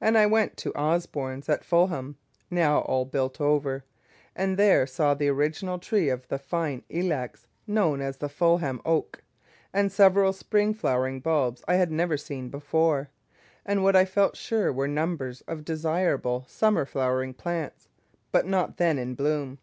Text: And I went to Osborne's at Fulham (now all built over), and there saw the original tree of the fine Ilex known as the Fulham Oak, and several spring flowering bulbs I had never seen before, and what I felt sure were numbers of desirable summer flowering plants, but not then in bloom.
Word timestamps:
And 0.00 0.16
I 0.16 0.24
went 0.24 0.56
to 0.58 0.72
Osborne's 0.78 1.48
at 1.48 1.64
Fulham 1.64 2.16
(now 2.48 2.78
all 2.82 3.04
built 3.04 3.40
over), 3.40 3.84
and 4.36 4.56
there 4.56 4.86
saw 4.86 5.14
the 5.14 5.26
original 5.30 5.80
tree 5.80 6.08
of 6.08 6.28
the 6.28 6.38
fine 6.38 6.84
Ilex 6.90 7.48
known 7.66 8.00
as 8.00 8.18
the 8.18 8.28
Fulham 8.28 8.80
Oak, 8.84 9.24
and 9.72 9.90
several 9.90 10.32
spring 10.32 10.72
flowering 10.74 11.18
bulbs 11.18 11.64
I 11.66 11.74
had 11.74 11.90
never 11.90 12.16
seen 12.16 12.50
before, 12.50 13.10
and 13.66 13.82
what 13.82 13.96
I 13.96 14.04
felt 14.04 14.36
sure 14.36 14.72
were 14.72 14.86
numbers 14.86 15.40
of 15.48 15.64
desirable 15.64 16.44
summer 16.46 16.84
flowering 16.86 17.34
plants, 17.34 17.88
but 18.30 18.46
not 18.46 18.76
then 18.76 18.96
in 18.96 19.16
bloom. 19.16 19.58